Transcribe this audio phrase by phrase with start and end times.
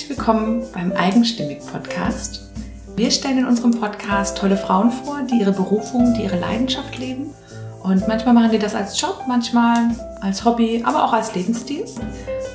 [0.00, 2.48] Herzlich willkommen beim Eigenstimmig Podcast.
[2.96, 7.34] Wir stellen in unserem Podcast tolle Frauen vor, die ihre Berufung, die ihre Leidenschaft leben.
[7.82, 9.90] Und manchmal machen die das als Job, manchmal
[10.22, 11.84] als Hobby, aber auch als Lebensstil.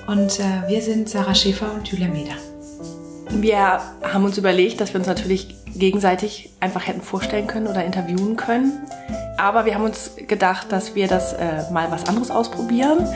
[0.07, 2.33] Und äh, wir sind Sarah Schäfer und Julia Meder.
[3.29, 8.37] Wir haben uns überlegt, dass wir uns natürlich gegenseitig einfach hätten vorstellen können oder interviewen
[8.37, 8.73] können.
[9.37, 13.07] Aber wir haben uns gedacht, dass wir das äh, mal was anderes ausprobieren.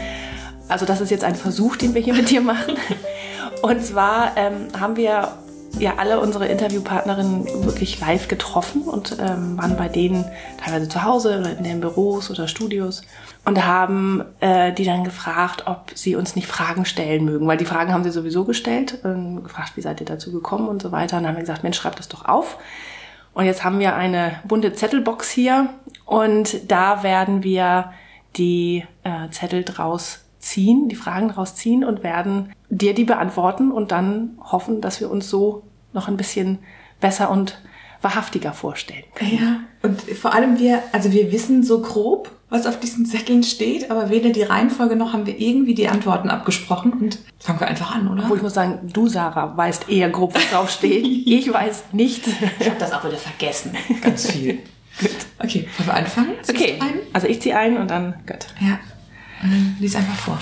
[0.67, 2.75] Also das ist jetzt ein Versuch, den wir hier mit dir machen.
[3.61, 5.29] Und zwar ähm, haben wir
[5.77, 10.25] ja alle unsere Interviewpartnerinnen wirklich live getroffen und ähm, waren bei denen
[10.57, 13.03] teilweise zu Hause oder in den Büros oder Studios
[13.45, 17.65] und haben äh, die dann gefragt, ob sie uns nicht Fragen stellen mögen, weil die
[17.65, 21.17] Fragen haben sie sowieso gestellt, ähm, gefragt, wie seid ihr dazu gekommen und so weiter.
[21.17, 22.57] Und dann haben wir gesagt, Mensch, schreibt das doch auf.
[23.33, 25.69] Und jetzt haben wir eine bunte Zettelbox hier
[26.05, 27.91] und da werden wir
[28.35, 33.91] die äh, Zettel draus ziehen, die Fragen daraus ziehen und werden dir die beantworten und
[33.91, 36.59] dann hoffen, dass wir uns so noch ein bisschen
[36.99, 37.61] besser und
[38.01, 39.37] wahrhaftiger vorstellen können.
[39.37, 43.91] Ja, und vor allem wir, also wir wissen so grob, was auf diesen Zetteln steht,
[43.91, 47.93] aber weder die Reihenfolge noch haben wir irgendwie die Antworten abgesprochen und fangen wir einfach
[47.93, 48.23] an, oder?
[48.23, 51.05] Obwohl ich muss sagen, du, Sarah, weißt eher grob, was drauf steht.
[51.27, 52.25] ich weiß nicht.
[52.59, 53.75] Ich habe das auch wieder vergessen.
[54.01, 54.59] Ganz viel.
[54.99, 55.11] gut.
[55.41, 56.33] Okay, wollen wir anfangen?
[56.41, 56.79] Ziehst okay,
[57.13, 58.47] also ich ziehe ein und dann gut.
[58.59, 58.77] Ja,
[59.41, 60.39] und dann lies einfach vor.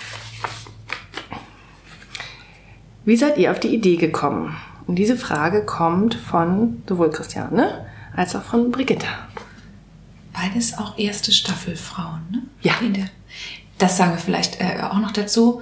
[3.05, 4.55] Wie seid ihr auf die Idee gekommen?
[4.85, 9.07] Und diese Frage kommt von sowohl Christiane als auch von Brigitta.
[10.33, 12.43] Beides auch erste Staffel Frauen, ne?
[12.61, 12.73] Ja.
[13.77, 15.61] Das sagen wir vielleicht äh, auch noch dazu.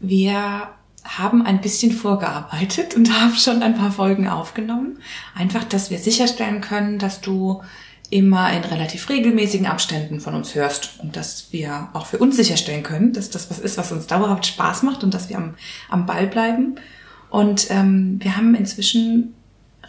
[0.00, 0.68] Wir
[1.04, 4.98] haben ein bisschen vorgearbeitet und haben schon ein paar Folgen aufgenommen.
[5.34, 7.62] Einfach, dass wir sicherstellen können, dass du
[8.10, 12.82] immer in relativ regelmäßigen Abständen von uns hörst und dass wir auch für uns sicherstellen
[12.82, 15.54] können, dass das was ist, was uns dauerhaft Spaß macht und dass wir am,
[15.88, 16.74] am Ball bleiben.
[17.30, 19.34] Und ähm, wir haben inzwischen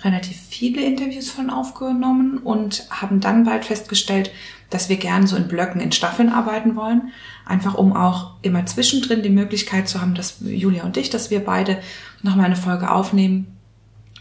[0.04, 4.32] relativ viele Interviews von aufgenommen und haben dann bald festgestellt,
[4.70, 7.12] dass wir gern so in Blöcken, in Staffeln arbeiten wollen.
[7.46, 11.44] Einfach um auch immer zwischendrin die Möglichkeit zu haben, dass Julia und ich, dass wir
[11.44, 11.80] beide
[12.22, 13.58] nochmal eine Folge aufnehmen,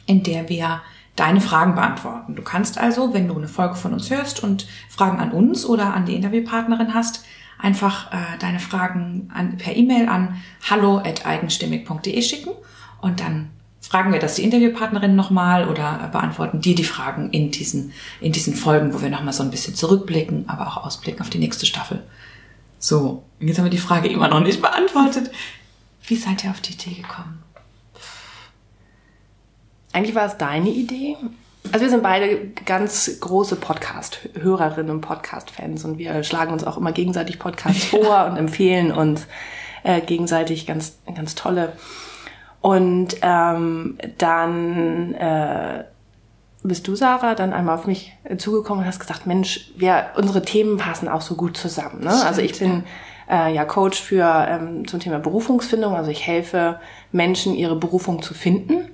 [0.06, 0.80] in der wir
[1.20, 2.34] deine Fragen beantworten.
[2.34, 5.92] Du kannst also, wenn du eine Folge von uns hörst und Fragen an uns oder
[5.92, 7.24] an die Interviewpartnerin hast,
[7.58, 12.52] einfach äh, deine Fragen an, per E-Mail an hallo@eigenstimmig.de schicken
[13.02, 13.50] und dann
[13.82, 18.54] fragen wir das die Interviewpartnerin nochmal oder beantworten dir die Fragen in diesen, in diesen
[18.54, 22.02] Folgen, wo wir nochmal so ein bisschen zurückblicken, aber auch ausblicken auf die nächste Staffel.
[22.78, 25.30] So, jetzt haben wir die Frage immer noch nicht beantwortet.
[26.06, 27.42] Wie seid ihr auf die Idee gekommen?
[29.92, 31.16] Eigentlich war es deine Idee.
[31.72, 36.92] Also wir sind beide ganz große Podcast-Hörerinnen und Podcast-Fans und wir schlagen uns auch immer
[36.92, 39.26] gegenseitig Podcasts vor und empfehlen uns
[39.82, 41.72] äh, gegenseitig ganz, ganz tolle.
[42.60, 45.84] Und ähm, dann äh,
[46.62, 50.76] bist du, Sarah, dann einmal auf mich zugekommen und hast gesagt, Mensch, wir, unsere Themen
[50.76, 52.00] passen auch so gut zusammen.
[52.00, 52.10] Ne?
[52.10, 52.84] Stimmt, also ich bin
[53.30, 55.94] äh, ja Coach für ähm, zum Thema Berufungsfindung.
[55.94, 56.80] Also ich helfe
[57.12, 58.90] Menschen, ihre Berufung zu finden.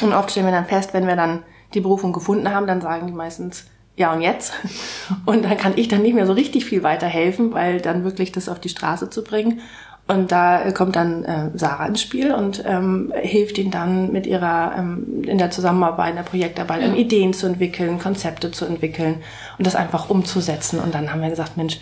[0.00, 1.42] Und oft stellen wir dann fest, wenn wir dann
[1.74, 3.66] die Berufung gefunden haben, dann sagen die meistens,
[3.96, 4.52] ja und jetzt?
[5.26, 8.48] Und dann kann ich dann nicht mehr so richtig viel weiterhelfen, weil dann wirklich das
[8.48, 9.60] auf die Straße zu bringen.
[10.08, 14.74] Und da kommt dann äh, Sarah ins Spiel und ähm, hilft ihnen dann mit ihrer,
[14.76, 16.94] ähm, in der Zusammenarbeit, in der Projektarbeit, ja.
[16.94, 19.22] Ideen zu entwickeln, Konzepte zu entwickeln
[19.56, 20.80] und das einfach umzusetzen.
[20.80, 21.78] Und dann haben wir gesagt, Mensch,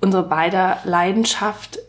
[0.00, 1.80] unsere beider Leidenschaft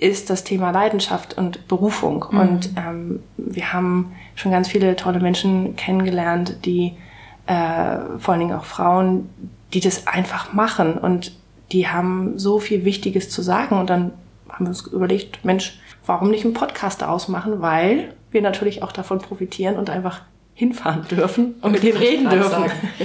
[0.00, 2.24] ist das Thema Leidenschaft und Berufung.
[2.30, 2.38] Mhm.
[2.40, 6.94] Und ähm, wir haben schon ganz viele tolle Menschen kennengelernt, die
[7.46, 9.28] äh, vor allen Dingen auch Frauen,
[9.72, 11.32] die das einfach machen und
[11.72, 13.78] die haben so viel Wichtiges zu sagen.
[13.78, 14.12] Und dann
[14.48, 17.60] haben wir uns überlegt, Mensch, warum nicht einen Podcast ausmachen?
[17.60, 20.22] Weil wir natürlich auch davon profitieren und einfach
[20.54, 22.64] hinfahren dürfen und mit denen reden dürfen.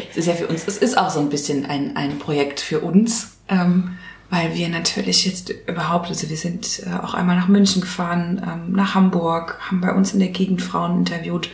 [0.09, 2.79] Es ist ja für uns, es ist auch so ein bisschen ein, ein Projekt für
[2.79, 3.37] uns.
[3.47, 3.97] Ähm,
[4.29, 8.71] weil wir natürlich jetzt überhaupt, also wir sind äh, auch einmal nach München gefahren, ähm,
[8.73, 11.49] nach Hamburg, haben bei uns in der Gegend Frauen interviewt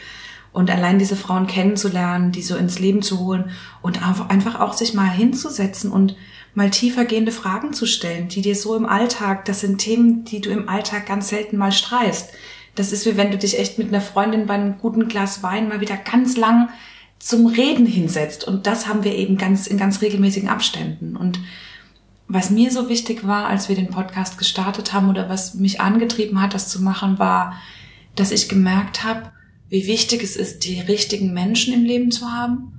[0.53, 3.51] und allein diese Frauen kennenzulernen, die so ins Leben zu holen
[3.81, 6.15] und einfach auch sich mal hinzusetzen und
[6.53, 10.41] mal tiefer gehende Fragen zu stellen, die dir so im Alltag, das sind Themen, die
[10.41, 12.31] du im Alltag ganz selten mal streist.
[12.75, 15.69] Das ist wie wenn du dich echt mit einer Freundin bei einem guten Glas Wein
[15.69, 16.69] mal wieder ganz lang
[17.19, 18.45] zum Reden hinsetzt.
[18.45, 21.15] Und das haben wir eben ganz in ganz regelmäßigen Abständen.
[21.15, 21.39] Und
[22.33, 26.41] was mir so wichtig war, als wir den Podcast gestartet haben oder was mich angetrieben
[26.41, 27.59] hat, das zu machen, war,
[28.15, 29.31] dass ich gemerkt habe,
[29.67, 32.71] wie wichtig es ist, die richtigen Menschen im Leben zu haben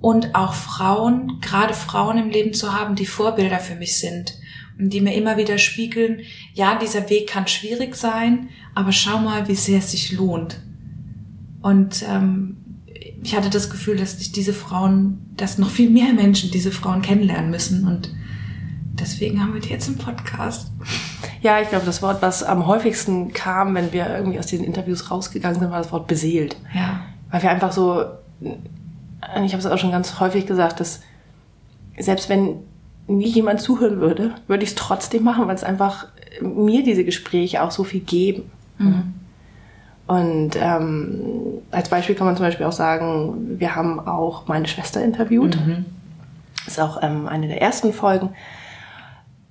[0.00, 4.34] und auch Frauen, gerade Frauen im Leben zu haben, die Vorbilder für mich sind,
[4.78, 6.20] die mir immer wieder spiegeln,
[6.54, 10.60] ja, dieser Weg kann schwierig sein, aber schau mal, wie sehr es sich lohnt.
[11.62, 12.56] Und ähm,
[13.24, 17.02] ich hatte das Gefühl, dass sich diese Frauen, dass noch viel mehr Menschen diese Frauen
[17.02, 17.88] kennenlernen müssen.
[17.88, 18.10] Und
[19.00, 20.70] deswegen haben wir die jetzt im Podcast.
[21.40, 25.10] Ja, ich glaube, das Wort, was am häufigsten kam, wenn wir irgendwie aus diesen Interviews
[25.10, 26.56] rausgegangen sind, war das Wort beseelt.
[26.74, 27.00] Ja.
[27.30, 28.04] Weil wir einfach so,
[28.40, 31.00] ich habe es auch schon ganz häufig gesagt, dass
[31.98, 32.56] selbst wenn
[33.06, 36.06] nie jemand zuhören würde, würde ich es trotzdem machen, weil es einfach
[36.40, 38.50] mir diese Gespräche auch so viel geben.
[38.78, 39.14] Mhm.
[40.06, 45.04] Und ähm, als Beispiel kann man zum Beispiel auch sagen, wir haben auch meine Schwester
[45.04, 45.56] interviewt.
[45.56, 45.84] Mhm.
[46.64, 48.30] Das ist auch ähm, eine der ersten Folgen.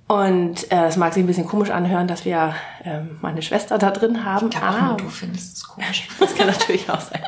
[0.08, 3.90] Und äh, es mag sich ein bisschen komisch anhören, dass wir ähm, meine Schwester da
[3.90, 4.48] drin haben.
[4.48, 6.08] Ich glaube, ah, du findest es komisch.
[6.18, 7.22] das kann natürlich auch sein.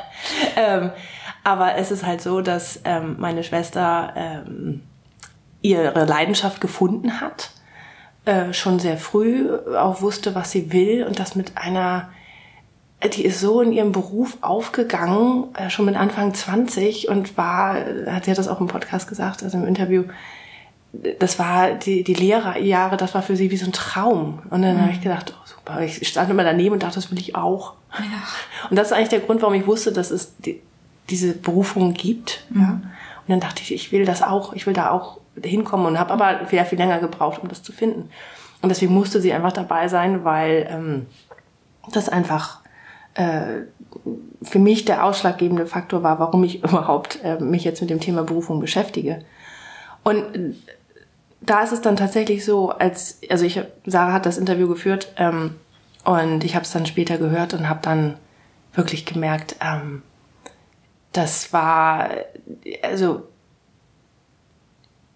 [0.57, 0.91] Ähm,
[1.45, 4.83] aber es ist halt so, dass ähm, meine Schwester ähm,
[5.61, 7.51] ihre Leidenschaft gefunden hat,
[8.25, 12.09] äh, schon sehr früh auch wusste, was sie will und das mit einer,
[13.15, 17.75] die ist so in ihrem Beruf aufgegangen, äh, schon mit Anfang 20 und war,
[18.07, 20.05] hat sie hat das auch im Podcast gesagt, also im Interview,
[20.93, 24.41] das war die, die Lehrerjahre, das war für sie wie so ein Traum.
[24.51, 24.83] Und dann mhm.
[24.83, 27.75] habe ich gedacht, oh super, ich stand immer daneben und dachte, das will ich auch.
[27.99, 28.69] Ja.
[28.69, 30.61] Und das ist eigentlich der Grund, warum ich wusste, dass es die,
[31.09, 32.45] diese Berufung gibt.
[32.55, 32.81] Ja.
[32.81, 36.13] Und dann dachte ich, ich will das auch, ich will da auch hinkommen und habe
[36.13, 38.11] aber sehr viel länger gebraucht, um das zu finden.
[38.63, 41.07] Und deswegen musste sie einfach dabei sein, weil ähm,
[41.93, 42.61] das einfach
[43.15, 43.63] äh,
[44.43, 48.25] für mich der ausschlaggebende Faktor war, warum ich überhaupt äh, mich jetzt mit dem Thema
[48.25, 49.25] Berufung beschäftige.
[50.03, 50.53] Und äh,
[51.41, 55.57] da ist es dann tatsächlich so, als also ich Sarah hat das Interview geführt ähm,
[56.05, 58.17] und ich habe es dann später gehört und habe dann
[58.75, 60.03] wirklich gemerkt, ähm,
[61.13, 62.11] das war
[62.83, 63.25] also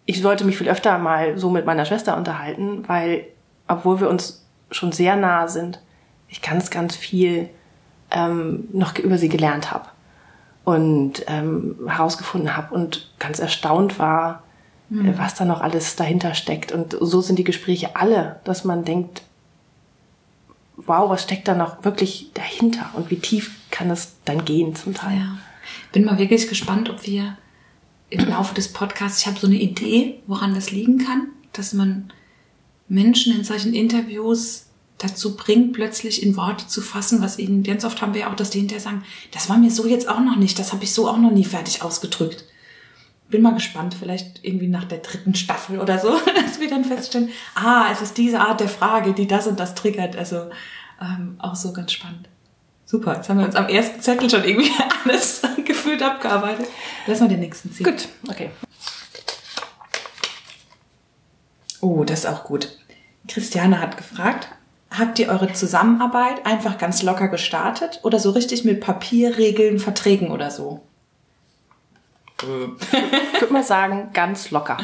[0.06, 3.27] ich sollte mich viel öfter mal so mit meiner Schwester unterhalten, weil,
[3.69, 5.81] obwohl wir uns schon sehr nah sind,
[6.29, 7.49] ich ganz, ganz viel
[8.11, 9.87] ähm, noch über sie gelernt habe
[10.65, 14.43] und ähm, herausgefunden habe und ganz erstaunt war,
[14.88, 15.19] mhm.
[15.19, 16.72] was da noch alles dahinter steckt.
[16.72, 19.22] Und so sind die Gespräche alle, dass man denkt,
[20.76, 24.94] wow, was steckt da noch wirklich dahinter und wie tief kann es dann gehen zum
[24.94, 25.19] Teil.
[25.19, 25.38] Ja.
[25.92, 27.36] Bin mal wirklich gespannt, ob wir
[28.10, 32.12] im Laufe des Podcasts, ich habe so eine Idee, woran das liegen kann, dass man
[32.88, 34.66] Menschen in solchen Interviews
[34.98, 38.36] dazu bringt, plötzlich in Worte zu fassen, was ihnen, ganz oft haben wir ja auch,
[38.36, 39.02] dass die hinterher sagen,
[39.32, 41.44] das war mir so jetzt auch noch nicht, das habe ich so auch noch nie
[41.44, 42.44] fertig ausgedrückt.
[43.34, 47.31] Bin mal gespannt, vielleicht irgendwie nach der dritten Staffel oder so, dass wir dann feststellen,
[47.56, 50.14] ah, es ist diese Art der Frage, die das und das triggert.
[50.14, 50.50] Also
[51.02, 52.28] ähm, auch so ganz spannend.
[52.86, 54.70] Super, jetzt haben wir uns am ersten Zettel schon irgendwie
[55.04, 56.69] alles gefühlt abgearbeitet.
[57.08, 57.82] Lass mal den nächsten ziehen.
[57.82, 58.50] Gut, okay.
[61.81, 62.69] Oh, das ist auch gut.
[63.26, 64.46] Christiane hat gefragt,
[64.96, 70.52] habt ihr eure Zusammenarbeit einfach ganz locker gestartet oder so richtig mit Papierregeln, Verträgen oder
[70.52, 70.82] so?
[72.42, 74.76] Ich würde mal sagen, ganz locker.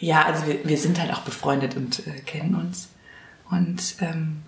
[0.00, 2.88] Ja, also wir, wir sind halt auch befreundet und äh, kennen uns.
[3.50, 4.42] Und ähm,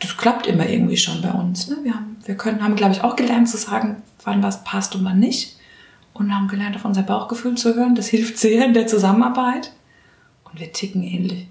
[0.00, 1.68] das klappt immer irgendwie schon bei uns.
[1.68, 1.78] Ne?
[1.82, 5.04] Wir, haben, wir können, haben, glaube ich, auch gelernt zu sagen, wann was passt und
[5.04, 5.56] wann nicht.
[6.12, 7.94] Und haben gelernt, auf unser Bauchgefühl zu hören.
[7.94, 9.72] Das hilft sehr in der Zusammenarbeit.
[10.44, 11.48] Und wir ticken ähnlich.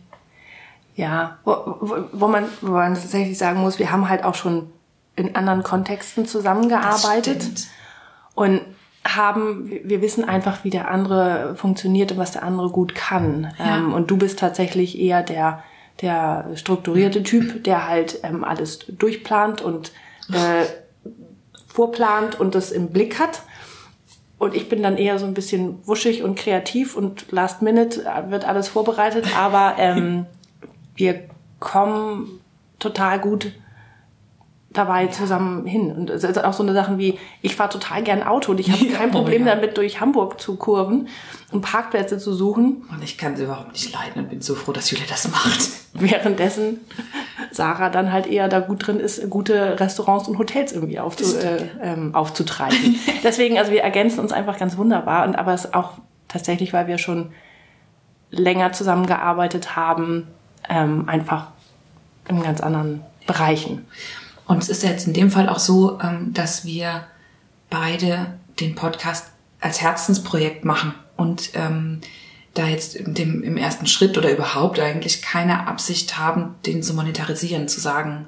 [0.96, 4.70] Ja, wo, wo, wo, man, wo man tatsächlich sagen muss, wir haben halt auch schon
[5.16, 7.68] in anderen Kontexten zusammengearbeitet.
[8.34, 8.62] Und
[9.06, 13.54] haben, wir wissen einfach, wie der andere funktioniert und was der andere gut kann.
[13.60, 13.78] Ja.
[13.78, 15.64] Ähm, und du bist tatsächlich eher der
[16.02, 19.92] der strukturierte Typ, der halt ähm, alles durchplant und
[20.32, 20.66] äh,
[21.68, 23.44] vorplant und das im Blick hat.
[24.38, 28.46] Und ich bin dann eher so ein bisschen wuschig und kreativ und last minute wird
[28.46, 30.26] alles vorbereitet, aber ähm,
[30.96, 31.22] wir
[31.60, 32.42] kommen
[32.80, 33.54] total gut
[34.78, 35.92] dabei zusammen hin.
[35.92, 38.72] Und es ist auch so eine Sachen wie, ich fahre total gern Auto und ich
[38.72, 41.08] habe kein Problem damit, durch Hamburg zu kurven
[41.52, 42.84] und Parkplätze zu suchen.
[42.92, 45.70] Und ich kann sie überhaupt nicht leiden und bin so froh, dass Julia das macht.
[45.94, 46.82] Währenddessen
[47.52, 51.68] Sarah dann halt eher da gut drin ist, gute Restaurants und Hotels irgendwie aufzu, äh,
[51.82, 53.00] ähm, aufzutreiben.
[53.24, 55.26] Deswegen, also wir ergänzen uns einfach ganz wunderbar.
[55.26, 55.94] Und aber es auch
[56.28, 57.32] tatsächlich, weil wir schon
[58.30, 60.28] länger zusammengearbeitet haben,
[60.68, 61.48] ähm, einfach
[62.28, 63.86] in ganz anderen Bereichen.
[64.46, 67.06] Und es ist jetzt in dem Fall auch so, ähm, dass wir
[67.70, 69.28] beide den Podcast
[69.60, 72.02] als Herzensprojekt machen und ähm,
[72.54, 77.68] da jetzt dem, im ersten Schritt oder überhaupt eigentlich keine Absicht haben, den zu monetarisieren,
[77.68, 78.28] zu sagen,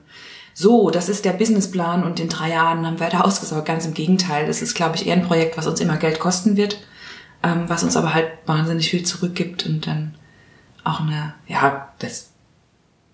[0.53, 3.67] so, das ist der Businessplan und in drei Jahren haben wir da ausgesorgt.
[3.67, 6.57] Ganz im Gegenteil, das ist, glaube ich, eher ein Projekt, was uns immer Geld kosten
[6.57, 6.81] wird,
[7.43, 10.15] ähm, was uns aber halt wahnsinnig viel zurückgibt und dann
[10.83, 12.31] auch eine, ja, das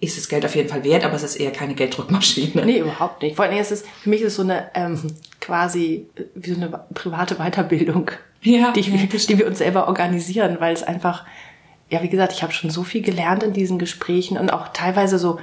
[0.03, 2.65] ist das Geld auf jeden Fall wert, aber es ist eher keine Gelddruckmaschine.
[2.65, 3.35] Nee, überhaupt nicht.
[3.35, 4.99] Vor allem ist es, für mich ist es so eine ähm,
[5.39, 8.97] quasi äh, wie so eine private Weiterbildung, Ja, die, ja,
[9.29, 11.25] die wir uns selber organisieren, weil es einfach,
[11.89, 15.17] ja, wie gesagt, ich habe schon so viel gelernt in diesen Gesprächen und auch teilweise
[15.19, 15.39] so,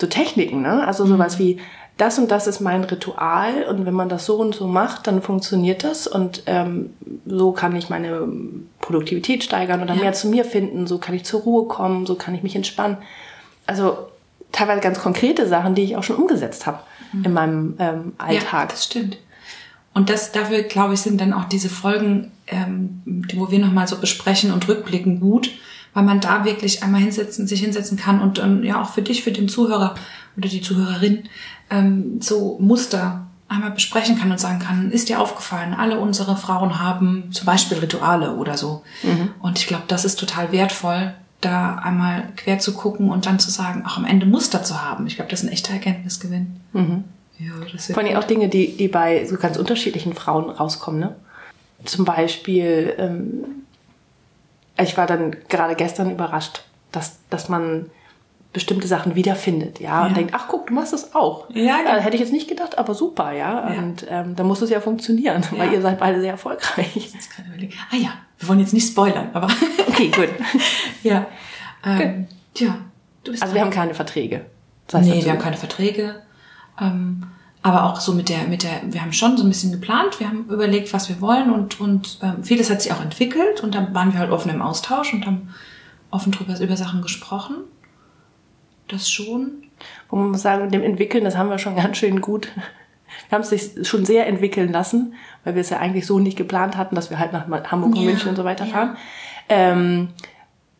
[0.00, 0.86] so Techniken, ne?
[0.86, 1.58] Also sowas wie,
[1.98, 5.20] das und das ist mein Ritual und wenn man das so und so macht, dann
[5.20, 6.94] funktioniert das und ähm,
[7.26, 8.26] so kann ich meine
[8.80, 10.00] Produktivität steigern oder Ja.
[10.00, 12.96] mehr zu mir finden, so kann ich zur Ruhe kommen, so kann ich mich entspannen.
[13.70, 14.08] Also
[14.52, 16.80] teilweise ganz konkrete Sachen, die ich auch schon umgesetzt habe
[17.24, 18.70] in meinem ähm, Ja, Alltag.
[18.70, 19.18] das stimmt.
[19.94, 23.02] Und das dafür, glaube ich, sind dann auch diese Folgen, ähm,
[23.34, 25.50] wo wir nochmal so besprechen und rückblicken gut,
[25.94, 29.22] weil man da wirklich einmal hinsetzen, sich hinsetzen kann und ähm, ja auch für dich,
[29.24, 29.94] für den Zuhörer
[30.36, 31.24] oder die Zuhörerin
[31.70, 36.78] ähm, so Muster einmal besprechen kann und sagen kann, ist dir aufgefallen, alle unsere Frauen
[36.78, 38.84] haben zum Beispiel Rituale oder so.
[39.40, 43.50] Und ich glaube, das ist total wertvoll, da einmal quer zu gucken und dann zu
[43.50, 45.06] sagen, auch am Ende Muster zu haben.
[45.06, 46.60] Ich glaube, das ist ein echter Erkenntnisgewinn.
[46.74, 51.00] Ja, das Vor allem auch Dinge, die, die bei so ganz unterschiedlichen Frauen rauskommen.
[51.00, 51.16] Ne?
[51.86, 53.44] Zum Beispiel, ähm,
[54.78, 57.86] ich war dann gerade gestern überrascht, dass, dass man
[58.52, 60.06] bestimmte Sachen wiederfindet, ja, Ja.
[60.08, 61.48] und denkt, ach guck, du machst es auch.
[61.50, 61.92] Ja, genau.
[62.00, 63.72] Hätte ich jetzt nicht gedacht, aber super, ja.
[63.72, 63.78] Ja.
[63.78, 65.74] Und ähm, da muss es ja funktionieren, weil Ja.
[65.74, 66.94] ihr seid beide sehr erfolgreich.
[67.14, 67.72] jetzt gerade überlegen.
[67.92, 69.46] Ah ja, wir wollen jetzt nicht spoilern, aber
[69.88, 70.28] Okay, gut.
[71.02, 71.26] ja.
[71.84, 72.76] Ähm, tja,
[73.24, 74.46] du bist Also wir haben keine Verträge.
[74.86, 76.22] Das heißt nee, dazu- wir haben keine Verträge.
[76.80, 77.26] Ähm,
[77.62, 80.28] aber auch so mit der, mit der, wir haben schon so ein bisschen geplant, wir
[80.28, 83.94] haben überlegt, was wir wollen und, und ähm, vieles hat sich auch entwickelt und dann
[83.94, 85.54] waren wir halt offen im Austausch und haben
[86.10, 87.56] offen drüber über Sachen gesprochen.
[88.88, 89.64] Das schon.
[90.08, 92.48] Wo man muss sagen, mit dem Entwickeln, das haben wir schon ganz schön gut.
[93.28, 95.14] Wir haben es sich schon sehr entwickeln lassen,
[95.44, 97.96] weil wir es ja eigentlich so nicht geplant hatten, dass wir halt nach Hamburg und
[97.96, 98.70] Ja, München und so weiter ja.
[98.70, 98.96] fahren.
[99.48, 100.08] Ähm,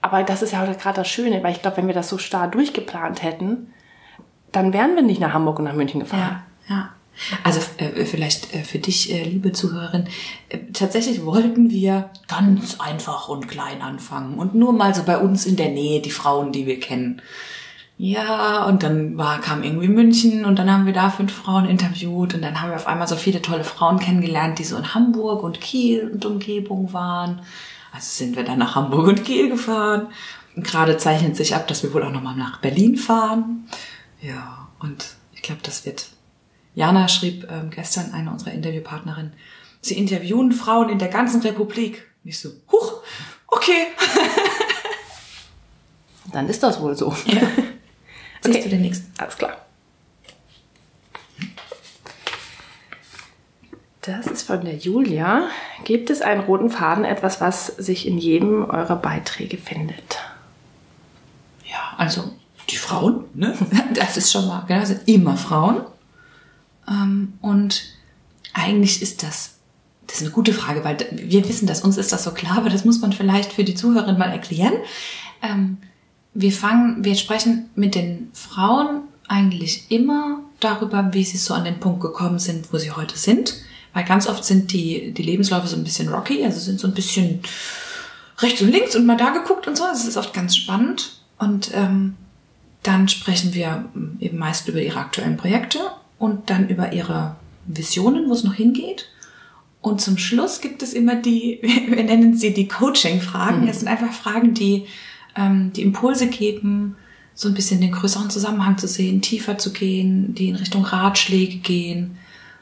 [0.01, 2.19] aber das ist ja auch gerade das Schöne, weil ich glaube, wenn wir das so
[2.19, 3.73] starr durchgeplant hätten,
[4.53, 6.43] dann wären wir nicht nach Hamburg und nach München gefahren.
[6.69, 6.91] Ja, ja.
[7.45, 10.09] Also äh, vielleicht äh, für dich, äh, liebe Zuhörerin,
[10.49, 15.45] äh, tatsächlich wollten wir ganz einfach und klein anfangen und nur mal so bei uns
[15.45, 17.21] in der Nähe die Frauen, die wir kennen.
[18.03, 22.33] Ja, und dann war, kam irgendwie München und dann haben wir da fünf Frauen interviewt
[22.33, 25.43] und dann haben wir auf einmal so viele tolle Frauen kennengelernt, die so in Hamburg
[25.43, 27.43] und Kiel und Umgebung waren.
[27.93, 30.07] Also sind wir dann nach Hamburg und Kiel gefahren.
[30.57, 33.69] Und gerade zeichnet sich ab, dass wir wohl auch nochmal nach Berlin fahren.
[34.23, 36.09] Ja, und ich glaube, das wird.
[36.75, 39.35] Jana schrieb ähm, gestern eine unserer Interviewpartnerin,
[39.83, 42.11] sie interviewen Frauen in der ganzen Republik.
[42.25, 43.03] Und ich so, huch,
[43.47, 43.89] okay.
[46.33, 47.15] Dann ist das wohl so.
[47.27, 47.43] Ja.
[48.43, 48.63] Siehst Okay.
[48.65, 49.13] du den nächsten?
[49.19, 49.57] Alles klar.
[54.03, 55.49] Das ist von der Julia.
[55.85, 60.19] Gibt es einen roten Faden, etwas, was sich in jedem eurer Beiträge findet?
[61.71, 62.33] Ja, also
[62.71, 63.57] die Frauen, ne?
[63.95, 65.83] Das ist schon mal, genau, das sind immer Frauen.
[66.89, 67.83] Ähm, und
[68.55, 69.57] eigentlich ist das,
[70.07, 72.71] das ist eine gute Frage, weil wir wissen, dass uns ist das so klar, aber
[72.71, 74.73] das muss man vielleicht für die Zuhörerin mal erklären.
[76.35, 81.81] Wir fangen, wir sprechen mit den Frauen eigentlich immer darüber, wie sie so an den
[81.81, 83.55] Punkt gekommen sind, wo sie heute sind.
[83.93, 86.95] Weil ganz oft sind die, die Lebensläufe so ein bisschen rocky, also sind so ein
[86.95, 87.41] bisschen
[88.39, 89.85] rechts und links und mal da geguckt und so.
[89.85, 91.21] Das ist oft ganz spannend.
[91.39, 92.15] Und ähm,
[92.83, 93.87] dann sprechen wir
[94.21, 95.79] eben meist über ihre aktuellen Projekte
[96.19, 99.09] und dann über ihre Visionen, wo es noch hingeht.
[99.81, 101.59] Und zum Schluss gibt es immer die,
[101.89, 103.67] wir nennen sie die Coaching-Fragen.
[103.67, 104.87] Das sind einfach Fragen, die
[105.41, 106.97] ähm, die Impulse geben,
[107.35, 111.59] so ein bisschen den größeren Zusammenhang zu sehen, tiefer zu gehen, die in Richtung Ratschläge
[111.59, 112.19] gehen.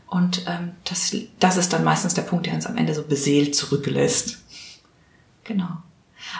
[0.07, 3.55] Und ähm, das, das ist dann meistens der Punkt, der uns am Ende so beseelt
[3.55, 4.39] zurücklässt.
[5.45, 5.69] Genau.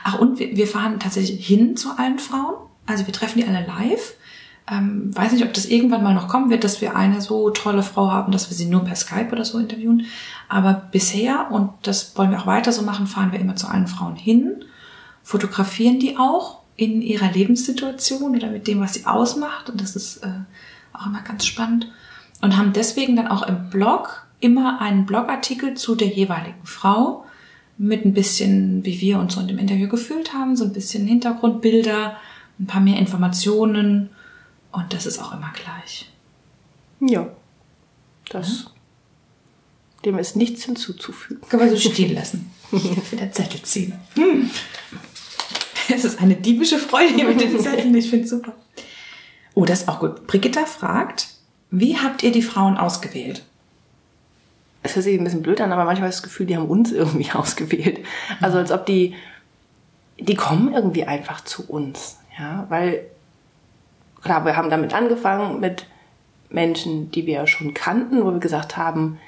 [0.05, 2.55] Ach, und wir, wir fahren tatsächlich hin zu allen Frauen.
[2.87, 4.15] Also wir treffen die alle live.
[4.71, 7.83] Ähm, weiß nicht, ob das irgendwann mal noch kommen wird, dass wir eine so tolle
[7.83, 10.07] Frau haben, dass wir sie nur per Skype oder so interviewen.
[10.49, 13.87] Aber bisher, und das wollen wir auch weiter so machen, fahren wir immer zu allen
[13.87, 14.65] Frauen hin,
[15.29, 19.69] fotografieren die auch in ihrer Lebenssituation oder mit dem, was sie ausmacht.
[19.69, 20.31] Und das ist äh,
[20.95, 21.93] auch immer ganz spannend.
[22.41, 27.27] Und haben deswegen dann auch im Blog immer einen Blogartikel zu der jeweiligen Frau
[27.77, 31.07] mit ein bisschen, wie wir uns so in dem Interview gefühlt haben, so ein bisschen
[31.07, 32.17] Hintergrundbilder,
[32.59, 34.09] ein paar mehr Informationen.
[34.73, 36.11] Und das ist auch immer gleich.
[37.01, 37.29] Ja.
[38.31, 38.71] Das.
[40.07, 41.47] Dem ist nichts hinzuzufügen.
[41.51, 42.51] Können wir so stehen lassen.
[42.73, 43.93] Jetzt wieder Zettel ziehen.
[44.15, 44.51] Hm.
[45.95, 47.95] Es ist eine diebische Freude hier mit den Zetteln.
[47.95, 48.53] Ich finde super.
[49.55, 50.27] Oh, das ist auch gut.
[50.27, 51.29] Brigitta fragt,
[51.71, 53.45] wie habt ihr die Frauen ausgewählt?
[54.83, 56.69] Es hört sich ein bisschen blöd an, aber manchmal habe ich das Gefühl, die haben
[56.69, 58.01] uns irgendwie ausgewählt.
[58.41, 59.15] Also als ob die,
[60.19, 62.19] die kommen irgendwie einfach zu uns.
[62.39, 63.07] Ja, weil
[64.23, 65.87] klar, wir haben damit angefangen mit
[66.51, 69.19] Menschen, die wir schon kannten, wo wir gesagt haben,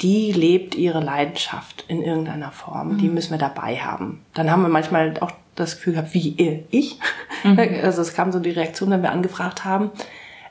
[0.00, 2.94] die lebt ihre Leidenschaft in irgendeiner Form.
[2.94, 2.98] Mhm.
[2.98, 4.22] Die müssen wir dabei haben.
[4.34, 6.98] Dann haben wir manchmal auch das Gefühl gehabt, wie ich.
[7.42, 7.58] Mhm.
[7.82, 9.90] Also es kam so die Reaktion, wenn wir angefragt haben.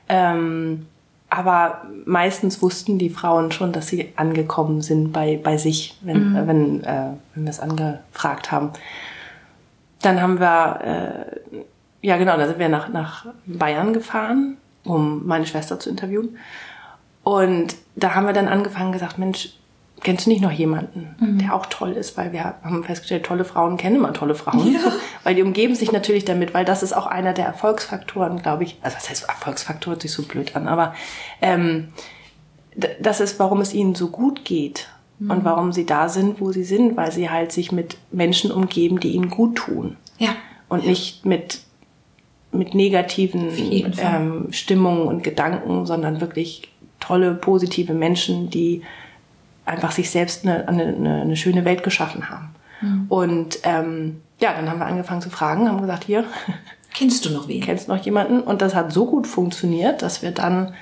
[0.07, 0.87] Ähm,
[1.29, 6.47] aber meistens wussten die Frauen schon, dass sie angekommen sind bei, bei sich, wenn, mhm.
[6.47, 8.71] wenn, äh, wenn wir es angefragt haben.
[10.01, 15.45] Dann haben wir, äh, ja genau, da sind wir nach, nach Bayern gefahren, um meine
[15.45, 16.39] Schwester zu interviewen.
[17.23, 19.49] Und da haben wir dann angefangen gesagt, Mensch,
[20.01, 21.39] kennst du nicht noch jemanden, mhm.
[21.39, 22.17] der auch toll ist?
[22.17, 24.73] Weil wir haben festgestellt, tolle Frauen kennen immer tolle Frauen.
[24.73, 24.79] Ja.
[25.23, 28.77] Weil die umgeben sich natürlich damit, weil das ist auch einer der Erfolgsfaktoren, glaube ich.
[28.81, 30.95] Also was heißt Erfolgsfaktor, hört sich so blöd an, aber
[31.41, 31.89] ähm,
[33.01, 34.87] das ist, warum es ihnen so gut geht
[35.19, 35.31] mhm.
[35.31, 38.99] und warum sie da sind, wo sie sind, weil sie halt sich mit Menschen umgeben,
[39.01, 39.97] die ihnen gut tun.
[40.17, 40.29] Ja.
[40.69, 41.61] Und nicht mit
[42.51, 43.51] mit negativen
[43.99, 46.68] ähm, Stimmungen und Gedanken, sondern wirklich
[47.09, 48.83] tolle, positive Menschen, die
[49.65, 52.49] einfach sich selbst eine, eine, eine schöne Welt geschaffen haben.
[52.81, 53.05] Mhm.
[53.09, 56.23] Und ähm, ja, dann haben wir angefangen zu fragen, haben gesagt, hier.
[56.93, 57.61] Kennst du noch wen?
[57.61, 58.41] Kennst du noch jemanden?
[58.41, 60.73] Und das hat so gut funktioniert, dass wir dann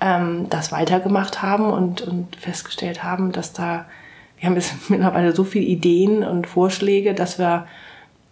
[0.00, 3.86] ähm, das weitergemacht haben und, und festgestellt haben, dass da,
[4.38, 7.66] wir haben jetzt mittlerweile so viele Ideen und Vorschläge, dass wir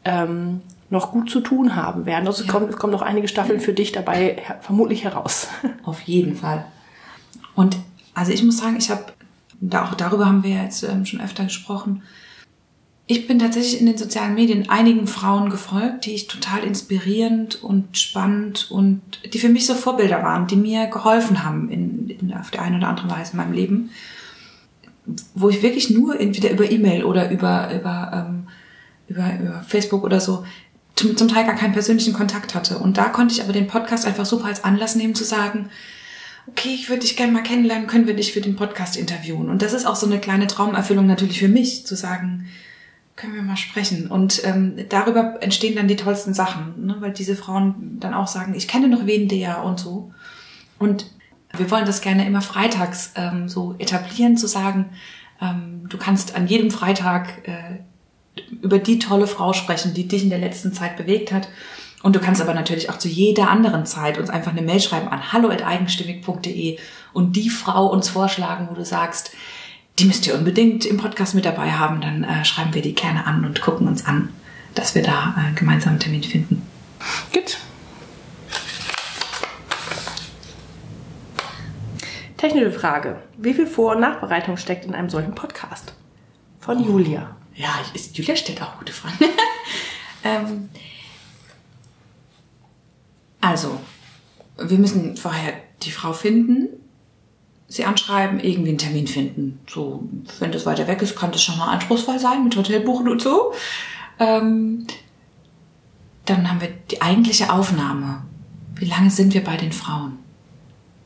[0.04, 2.26] ähm, noch gut zu tun haben werden.
[2.26, 2.48] Also ja.
[2.48, 5.48] es, kommt, es kommen noch einige Staffeln für dich dabei vermutlich heraus.
[5.84, 6.64] Auf jeden Fall.
[7.58, 7.76] Und
[8.14, 9.06] also ich muss sagen, ich habe,
[9.60, 12.02] da auch darüber haben wir jetzt ähm, schon öfter gesprochen,
[13.08, 17.98] ich bin tatsächlich in den sozialen Medien einigen Frauen gefolgt, die ich total inspirierend und
[17.98, 19.00] spannend und
[19.32, 22.76] die für mich so Vorbilder waren, die mir geholfen haben in, in auf der einen
[22.76, 23.90] oder anderen Weise in meinem Leben,
[25.34, 28.46] wo ich wirklich nur entweder über E-Mail oder über über, ähm,
[29.08, 30.44] über über Facebook oder so
[30.94, 32.78] zum, zum Teil gar keinen persönlichen Kontakt hatte.
[32.78, 35.70] Und da konnte ich aber den Podcast einfach super als Anlass nehmen zu sagen,
[36.50, 39.48] okay, ich würde dich gerne mal kennenlernen, können wir dich für den Podcast interviewen?
[39.48, 42.48] Und das ist auch so eine kleine Traumerfüllung natürlich für mich, zu sagen,
[43.16, 44.08] können wir mal sprechen.
[44.10, 46.96] Und ähm, darüber entstehen dann die tollsten Sachen, ne?
[47.00, 50.12] weil diese Frauen dann auch sagen, ich kenne noch wen der und so.
[50.78, 51.06] Und
[51.56, 54.86] wir wollen das gerne immer freitags ähm, so etablieren, zu sagen,
[55.40, 57.80] ähm, du kannst an jedem Freitag äh,
[58.62, 61.48] über die tolle Frau sprechen, die dich in der letzten Zeit bewegt hat.
[62.02, 65.08] Und du kannst aber natürlich auch zu jeder anderen Zeit uns einfach eine Mail schreiben
[65.08, 66.78] an hallo.eigenstimmig.de
[67.12, 69.32] und die Frau uns vorschlagen, wo du sagst,
[69.98, 73.26] die müsst ihr unbedingt im Podcast mit dabei haben, dann äh, schreiben wir die gerne
[73.26, 74.28] an und gucken uns an,
[74.74, 76.62] dass wir da äh, gemeinsam einen Termin finden.
[77.32, 77.58] Gut.
[82.36, 83.20] Technische Frage.
[83.36, 85.92] Wie viel Vor- und Nachbereitung steckt in einem solchen Podcast?
[86.60, 86.84] Von.
[86.84, 87.36] Julia.
[87.56, 89.16] Ja, ist, Julia stellt auch gute Fragen.
[90.24, 90.68] ähm,
[93.48, 93.80] also,
[94.58, 96.68] wir müssen vorher die Frau finden,
[97.68, 99.60] sie anschreiben, irgendwie einen Termin finden.
[99.68, 100.02] So,
[100.38, 103.52] wenn das weiter weg ist, kann das schon mal anspruchsvoll sein mit Hotelbuchen und so.
[104.18, 104.86] Ähm,
[106.24, 108.22] dann haben wir die eigentliche Aufnahme.
[108.74, 110.18] Wie lange sind wir bei den Frauen?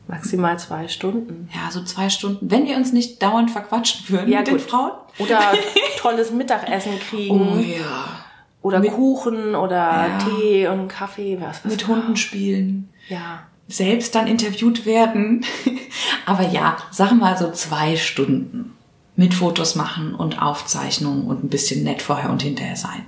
[0.07, 1.49] Maximal zwei Stunden.
[1.53, 2.51] Ja, so zwei Stunden.
[2.51, 4.59] Wenn wir uns nicht dauernd verquatschen würden ja, mit gut.
[4.59, 4.91] den Frauen.
[5.17, 5.39] Oder
[5.97, 7.39] tolles Mittagessen kriegen.
[7.39, 8.22] Oh ja.
[8.63, 10.17] Oder mit, Kuchen oder ja.
[10.17, 11.37] Tee und Kaffee.
[11.39, 12.89] Was, was mit Hunden spielen.
[13.07, 15.45] Ja selbst dann interviewt werden.
[16.25, 18.73] Aber ja, sag mal so zwei Stunden
[19.15, 23.05] mit Fotos machen und Aufzeichnungen und ein bisschen nett vorher und hinterher sein.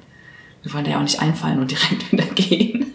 [0.61, 2.93] Wir wollen da ja auch nicht einfallen und direkt wieder gehen.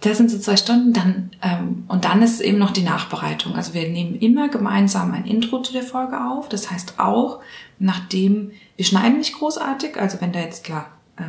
[0.00, 3.54] Das sind so zwei Stunden, dann ähm, und dann ist eben noch die Nachbereitung.
[3.54, 6.48] Also wir nehmen immer gemeinsam ein Intro zu der Folge auf.
[6.50, 7.40] Das heißt auch,
[7.78, 11.22] nachdem wir schneiden nicht großartig, also wenn da jetzt klar äh,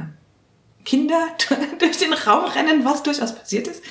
[0.85, 1.27] Kinder
[1.79, 3.83] durch den Raum rennen, was durchaus passiert ist.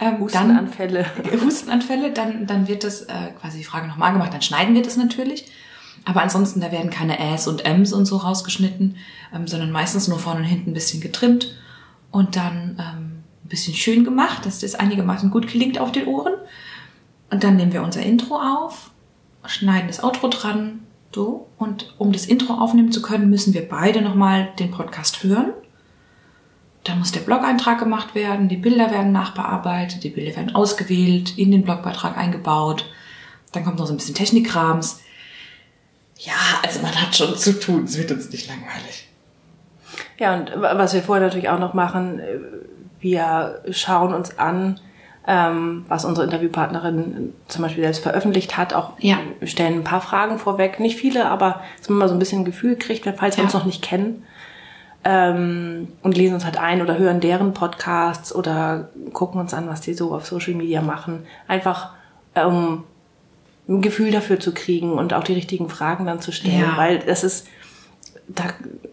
[0.00, 1.06] Ähm, Hustenanfälle.
[1.22, 4.82] Dann, Hustenanfälle, dann, dann wird das äh, quasi die Frage nochmal gemacht, dann schneiden wir
[4.82, 5.50] das natürlich.
[6.04, 8.96] Aber ansonsten, da werden keine Äs und Ms und so rausgeschnitten,
[9.34, 11.56] ähm, sondern meistens nur vorne und hinten ein bisschen getrimmt
[12.10, 16.34] und dann ähm, ein bisschen schön gemacht, dass das einigermaßen gut klingt auf den Ohren.
[17.30, 18.90] Und dann nehmen wir unser Intro auf,
[19.46, 20.80] schneiden das Outro dran,
[21.14, 21.48] so.
[21.58, 25.52] Und um das Intro aufnehmen zu können, müssen wir beide nochmal den Podcast hören
[26.84, 31.50] dann muss der Blog-Eintrag gemacht werden, die Bilder werden nachbearbeitet, die Bilder werden ausgewählt, in
[31.50, 32.86] den Blogbeitrag eingebaut.
[33.52, 35.00] Dann kommt noch so ein bisschen Technikrams.
[36.18, 39.08] Ja, also man hat schon zu tun, es wird uns nicht langweilig.
[40.18, 42.20] Ja, und was wir vorher natürlich auch noch machen,
[43.00, 44.78] wir schauen uns an,
[45.26, 48.74] ähm, was unsere Interviewpartnerin zum Beispiel selbst veröffentlicht hat.
[48.74, 49.18] Auch ja.
[49.44, 52.44] stellen ein paar Fragen vorweg, nicht viele, aber dass man mal so ein bisschen ein
[52.44, 53.46] Gefühl kriegt, falls wir ja.
[53.46, 54.24] uns noch nicht kennen.
[55.04, 59.80] Ähm, und lesen uns halt ein oder hören deren Podcasts oder gucken uns an, was
[59.80, 61.24] die so auf Social Media machen.
[61.48, 61.90] Einfach
[62.34, 62.84] um
[63.68, 66.76] ein Gefühl dafür zu kriegen und auch die richtigen Fragen dann zu stellen, Ja.
[66.76, 67.46] weil das ist
[68.28, 68.44] da,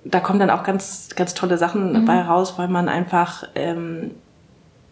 [0.04, 2.06] da kommen dann auch ganz, ganz tolle Sachen Mhm.
[2.06, 4.12] bei raus, weil man einfach ähm,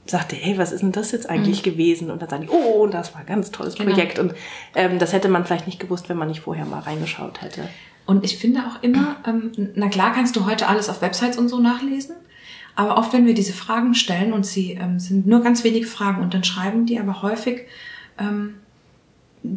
[0.05, 2.11] sagte, hey, was ist denn das jetzt eigentlich gewesen?
[2.11, 3.83] Und dann sagen die, oh, das war ein ganz tolles Mhm.
[3.85, 3.95] Genau.
[3.95, 4.19] Projekt.
[4.19, 4.35] Und
[4.75, 7.67] ähm, das hätte man vielleicht nicht gewusst, wenn man nicht vorher mal reingeschaut hätte.
[8.05, 11.49] Und ich finde auch immer, ähm, na klar kannst du heute alles auf Websites und
[11.49, 12.15] so nachlesen,
[12.75, 16.21] aber oft, wenn wir diese Fragen stellen und sie ähm, sind nur ganz wenige Fragen
[16.21, 17.61] und dann schreiben die aber häufig
[18.19, 18.55] ähm,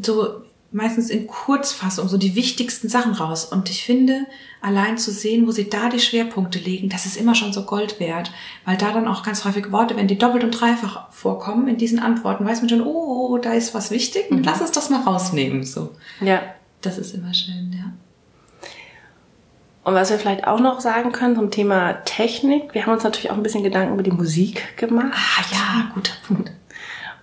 [0.03, 3.47] so meistens in Kurzfassung so die wichtigsten Sachen raus.
[3.47, 4.27] Und ich finde,
[4.61, 7.99] allein zu sehen, wo sie da die Schwerpunkte legen, das ist immer schon so Gold
[8.01, 8.31] wert,
[8.67, 11.99] weil da dann auch ganz häufig Worte, wenn die doppelt und dreifach vorkommen in diesen
[11.99, 15.65] Antworten, weiß man schon, oh, da ist was wichtig, lass uns das mal rausnehmen.
[15.65, 16.43] So, Ja.
[16.83, 17.93] das ist immer schön, ja.
[19.89, 23.31] Und was wir vielleicht auch noch sagen können zum Thema Technik, wir haben uns natürlich
[23.31, 25.15] auch ein bisschen Gedanken über die Musik gemacht.
[25.15, 26.53] Ah ja, guter Punkt.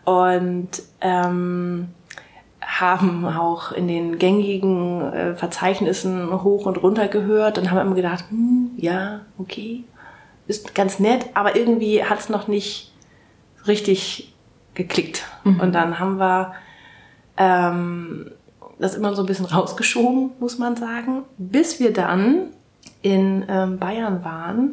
[0.03, 1.89] und ähm,
[2.59, 8.25] haben auch in den gängigen äh, Verzeichnissen hoch und runter gehört und haben immer gedacht,
[8.31, 9.83] hm, ja, okay,
[10.47, 12.91] ist ganz nett, aber irgendwie hat es noch nicht
[13.67, 14.33] richtig
[14.73, 15.23] geklickt.
[15.43, 16.55] Und dann haben wir
[17.37, 18.31] ähm,
[18.79, 22.47] das immer so ein bisschen rausgeschoben, muss man sagen, bis wir dann
[23.01, 24.71] in ähm, Bayern waren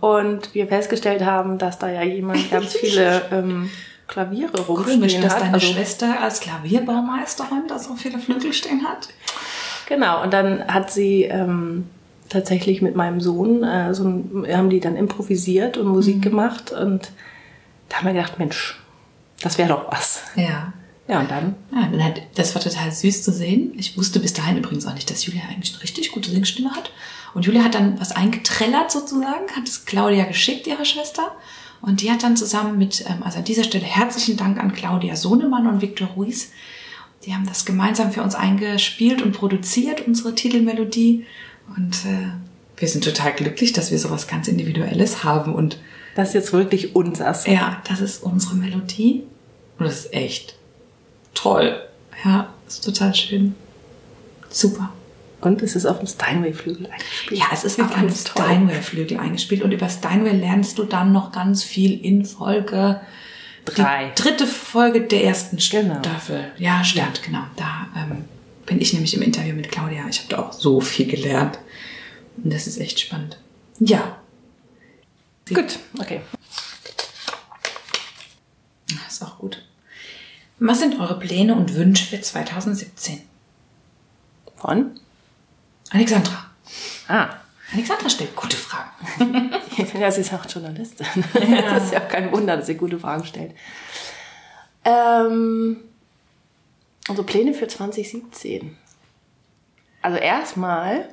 [0.00, 3.70] und wir festgestellt haben, dass da ja jemand ganz viele ähm,
[4.06, 5.42] Klaviere rumstehen Komisch, dass hat.
[5.42, 9.08] deine Also- Schwester als Klavierbaumeisterin da so viele Flügel stehen hat.
[9.88, 11.86] Genau, und dann hat sie ähm,
[12.28, 17.10] tatsächlich mit meinem Sohn, äh, so ein, haben die dann improvisiert und Musik gemacht und
[17.88, 18.78] da haben wir gedacht, Mensch,
[19.42, 20.22] das wäre doch was.
[20.36, 20.72] Ja.
[21.08, 23.72] Ja, und dann, Ja, dann hat- das war total süß zu sehen.
[23.76, 26.90] Ich wusste bis dahin übrigens auch nicht, dass Julia eigentlich eine richtig gute Singstimme hat.
[27.34, 31.32] Und Julia hat dann was eingetrellert sozusagen, hat es Claudia geschickt, ihrer Schwester.
[31.80, 35.16] Und die hat dann zusammen mit, ähm, also an dieser Stelle herzlichen Dank an Claudia
[35.16, 36.50] Sohnemann und Viktor Ruiz.
[37.26, 41.26] Die haben das gemeinsam für uns eingespielt und produziert, unsere Titelmelodie.
[41.76, 42.28] Und äh,
[42.76, 45.54] wir sind total glücklich, dass wir sowas ganz Individuelles haben.
[45.54, 45.78] Und
[46.14, 47.46] das ist jetzt wirklich unsers.
[47.46, 49.24] ja, das ist unsere Melodie.
[49.78, 50.54] Und das ist echt
[51.34, 51.80] toll.
[52.24, 53.54] Ja, ist total schön.
[54.48, 54.92] Super.
[55.40, 57.40] Und es ist auf dem Steinway-Flügel eingespielt.
[57.40, 58.16] Ja, es ist auf einem toll.
[58.16, 63.00] Steinway-Flügel eingespielt und über Steinway lernst du dann noch ganz viel in Folge
[63.64, 64.10] Drei.
[64.16, 65.98] Die dritte Folge der ersten Genau.
[66.00, 66.50] Staffel.
[66.58, 67.42] Ja, stimmt, genau.
[67.56, 68.24] Da ähm,
[68.66, 70.04] bin ich nämlich im Interview mit Claudia.
[70.10, 71.58] Ich habe da auch so viel gelernt.
[72.42, 73.38] Und das ist echt spannend.
[73.78, 74.16] Ja,
[75.48, 76.20] Gut, okay.
[78.88, 79.62] das ist auch gut.
[80.64, 83.20] Was sind eure Pläne und Wünsche für 2017?
[84.54, 84.92] Von?
[85.90, 86.52] Alexandra.
[87.08, 87.30] Ah.
[87.72, 88.90] Alexandra stellt gute Fragen.
[89.98, 91.04] Ja, sie ist auch Journalistin.
[91.34, 93.56] Das ist ja auch kein Wunder, dass sie gute Fragen stellt.
[94.84, 95.78] Ähm,
[97.08, 98.76] unsere Pläne für 2017.
[100.00, 101.08] Also erstmal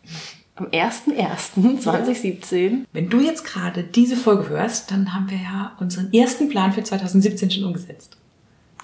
[0.56, 6.48] am 1.1.2017 Wenn du jetzt gerade diese Folge hörst, dann haben wir ja unseren ersten
[6.48, 8.16] Plan für 2017 schon umgesetzt.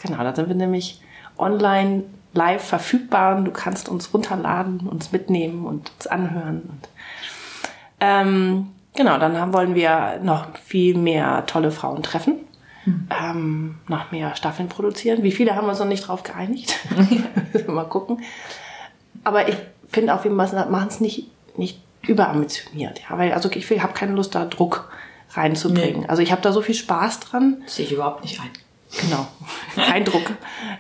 [0.05, 1.01] Genau, da sind wir nämlich
[1.39, 3.41] online live verfügbar.
[3.41, 6.63] Du kannst uns runterladen, uns mitnehmen und uns anhören.
[6.63, 6.89] Und,
[8.01, 12.41] ähm, genau, dann haben, wollen wir noch viel mehr tolle Frauen treffen.
[12.87, 15.23] Ähm, noch mehr Staffeln produzieren.
[15.23, 16.79] Wie viele haben wir uns noch nicht drauf geeinigt?
[17.67, 18.23] Mal gucken.
[19.23, 19.57] Aber ich
[19.89, 23.01] finde auch, wir machen es nicht, nicht überambitioniert.
[23.09, 24.91] Ja, weil also ich habe keine Lust, da Druck
[25.31, 26.03] reinzubringen.
[26.03, 26.09] Nee.
[26.09, 27.63] Also ich habe da so viel Spaß dran.
[27.67, 28.51] Sehe ich überhaupt nicht ein.
[29.01, 29.27] Genau,
[29.75, 30.33] kein Druck.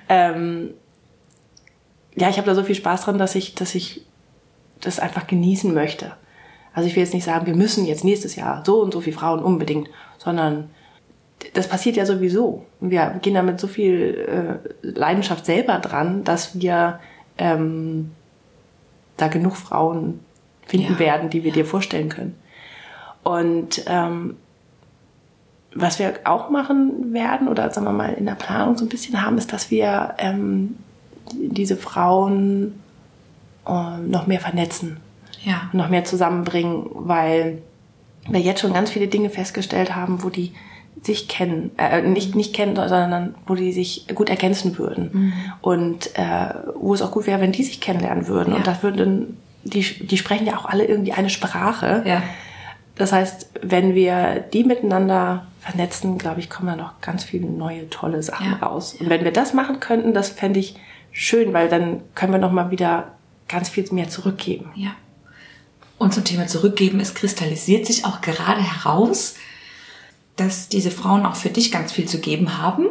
[0.08, 0.74] Ähm,
[2.14, 4.04] ja, ich habe da so viel Spaß dran, dass ich, dass ich
[4.80, 6.12] das einfach genießen möchte.
[6.72, 9.16] Also ich will jetzt nicht sagen, wir müssen jetzt nächstes Jahr so und so viele
[9.16, 10.70] Frauen unbedingt, sondern
[11.52, 12.66] das passiert ja sowieso.
[12.80, 17.00] Wir gehen da mit so viel äh, Leidenschaft selber dran, dass wir
[17.38, 18.12] ähm,
[19.16, 20.20] da genug Frauen
[20.66, 22.34] finden Ja, werden, die wir dir vorstellen können.
[23.22, 24.36] Und ähm,
[25.74, 29.22] was wir auch machen werden oder sagen wir mal in der Planung so ein bisschen
[29.24, 30.76] haben, ist, dass wir ähm,
[31.32, 32.80] diese Frauen
[33.66, 34.98] ähm, noch mehr vernetzen,
[35.42, 35.62] Ja.
[35.72, 37.58] noch mehr zusammenbringen, weil
[38.28, 40.52] wir jetzt schon ganz viele Dinge festgestellt haben, wo die
[41.02, 45.34] sich kennen, äh, nicht, nicht kennen, sondern wo die sich gut ergänzen würden.
[45.60, 48.52] Und äh, wo es auch gut wäre, wenn die sich kennenlernen würden.
[48.52, 48.56] Ja.
[48.56, 52.02] Und das würden, die, die sprechen ja auch alle irgendwie eine Sprache.
[52.06, 52.22] Ja.
[52.96, 57.88] Das heißt, wenn wir die miteinander vernetzen, glaube ich, kommen da noch ganz viele neue,
[57.88, 58.66] tolle Sachen Ja.
[58.66, 58.94] raus.
[59.00, 60.76] Und wenn wir das machen könnten, das fände ich
[61.10, 63.12] schön, weil dann können wir noch mal wieder
[63.48, 64.70] ganz viel mehr zurückgeben.
[64.74, 64.90] Ja.
[65.96, 69.36] Und zum Thema Zurückgeben, es kristallisiert sich auch gerade heraus,
[70.36, 72.86] dass diese Frauen auch für dich ganz viel zu geben haben.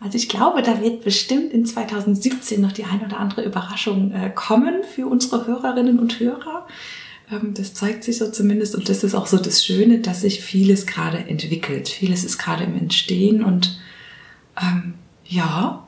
[0.00, 4.30] Also ich glaube, da wird bestimmt in 2017 noch die ein oder andere Überraschung äh,
[4.30, 6.66] kommen für unsere Hörerinnen und Hörer.
[7.30, 10.42] Ähm, das zeigt sich so zumindest und das ist auch so das Schöne, dass sich
[10.42, 11.88] vieles gerade entwickelt.
[11.88, 13.78] Vieles ist gerade im Entstehen und
[14.60, 15.86] ähm, ja,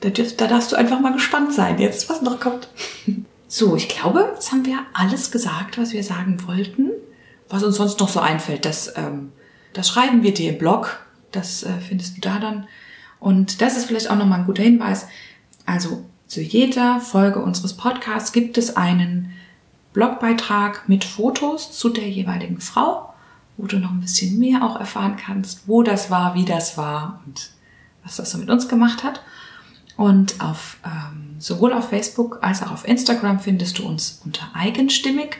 [0.00, 2.68] da, dürf, da darfst du einfach mal gespannt sein jetzt, was noch kommt.
[3.48, 6.90] So, ich glaube, jetzt haben wir alles gesagt, was wir sagen wollten.
[7.48, 9.30] Was uns sonst noch so einfällt, das, ähm,
[9.72, 10.98] das schreiben wir dir im Blog.
[11.30, 12.66] Das äh, findest du da dann.
[13.20, 15.06] Und das ist vielleicht auch nochmal ein guter Hinweis.
[15.64, 19.32] Also zu jeder Folge unseres Podcasts gibt es einen
[19.96, 23.14] Blogbeitrag mit Fotos zu der jeweiligen Frau,
[23.56, 27.22] wo du noch ein bisschen mehr auch erfahren kannst, wo das war, wie das war
[27.24, 27.48] und
[28.04, 29.22] was das so mit uns gemacht hat.
[29.96, 35.38] Und auf, ähm, sowohl auf Facebook als auch auf Instagram findest du uns unter eigenstimmig.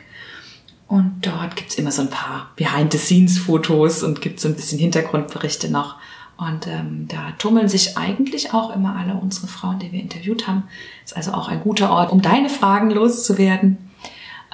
[0.89, 5.97] Und dort gibt's immer so ein paar Behind-the-Scenes-Fotos und gibt so ein bisschen Hintergrundberichte noch.
[6.39, 10.63] Und ähm, da tummeln sich eigentlich auch immer alle unsere Frauen, die wir interviewt haben.
[11.05, 13.86] Ist also auch ein guter Ort, um deine Fragen loszuwerden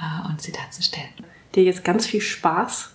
[0.03, 1.11] äh, und sie darzustellen.
[1.55, 2.91] Dir jetzt ganz viel Spaß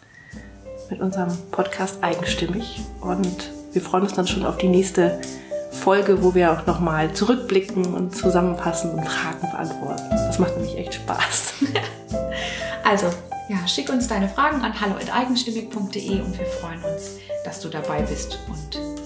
[0.89, 5.22] mit unserem Podcast Eigenstimmig und wir freuen uns dann schon auf die nächste
[5.72, 10.10] Folge, wo wir auch nochmal zurückblicken und zusammenfassen und Fragen beantworten.
[10.10, 11.54] Das macht nämlich echt Spaß.
[12.84, 13.08] also,
[13.50, 18.39] ja, schick uns deine Fragen an hallo.eigenstimmig.de und wir freuen uns, dass du dabei bist
[18.48, 18.97] und.